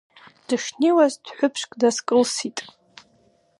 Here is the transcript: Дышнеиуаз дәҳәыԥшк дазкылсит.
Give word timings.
Дышнеиуаз 0.47 1.13
дәҳәыԥшк 1.25 1.71
дазкылсит. 1.79 2.57